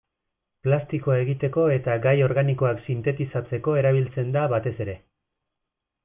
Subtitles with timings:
[0.67, 4.97] Plastikoa egiteko eta gai organikoak sintetizatzeko erabiltzen da batez ere.